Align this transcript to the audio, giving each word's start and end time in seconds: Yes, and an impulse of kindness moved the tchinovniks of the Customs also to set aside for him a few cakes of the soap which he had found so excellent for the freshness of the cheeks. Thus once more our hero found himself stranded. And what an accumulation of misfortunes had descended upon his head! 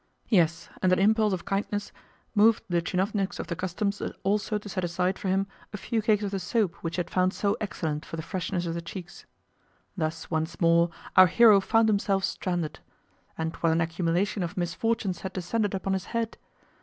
Yes, 0.29 0.67
and 0.81 0.91
an 0.91 0.97
impulse 0.97 1.31
of 1.31 1.45
kindness 1.45 1.91
moved 2.33 2.63
the 2.67 2.81
tchinovniks 2.81 3.39
of 3.39 3.45
the 3.45 3.55
Customs 3.55 4.01
also 4.23 4.57
to 4.57 4.67
set 4.67 4.83
aside 4.83 5.19
for 5.19 5.27
him 5.27 5.45
a 5.73 5.77
few 5.77 6.01
cakes 6.01 6.23
of 6.23 6.31
the 6.31 6.39
soap 6.39 6.73
which 6.77 6.95
he 6.95 7.01
had 7.01 7.09
found 7.11 7.35
so 7.35 7.55
excellent 7.61 8.03
for 8.03 8.15
the 8.15 8.23
freshness 8.23 8.65
of 8.65 8.73
the 8.73 8.81
cheeks. 8.81 9.27
Thus 9.95 10.31
once 10.31 10.59
more 10.59 10.89
our 11.15 11.27
hero 11.27 11.59
found 11.61 11.87
himself 11.87 12.23
stranded. 12.23 12.79
And 13.37 13.55
what 13.57 13.73
an 13.73 13.79
accumulation 13.81 14.41
of 14.41 14.57
misfortunes 14.57 15.21
had 15.21 15.33
descended 15.33 15.75
upon 15.75 15.93
his 15.93 16.05
head! 16.05 16.35